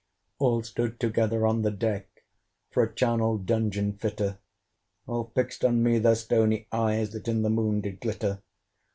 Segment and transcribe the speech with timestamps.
[0.39, 2.23] All stood together on the deck,
[2.71, 4.39] For a charnel dungeon fitter:
[5.05, 8.41] All fixed on me their stony eyes, That in the Moon did glitter.